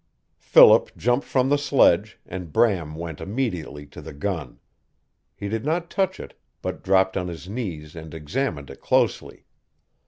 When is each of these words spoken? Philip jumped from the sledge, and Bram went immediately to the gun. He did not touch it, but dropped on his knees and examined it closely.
Philip 0.39 0.97
jumped 0.97 1.27
from 1.27 1.49
the 1.49 1.59
sledge, 1.59 2.19
and 2.25 2.51
Bram 2.51 2.95
went 2.95 3.21
immediately 3.21 3.85
to 3.85 4.01
the 4.01 4.13
gun. 4.13 4.57
He 5.35 5.47
did 5.47 5.63
not 5.63 5.91
touch 5.91 6.19
it, 6.19 6.35
but 6.63 6.81
dropped 6.81 7.15
on 7.15 7.27
his 7.27 7.47
knees 7.47 7.95
and 7.95 8.11
examined 8.11 8.71
it 8.71 8.81
closely. 8.81 9.45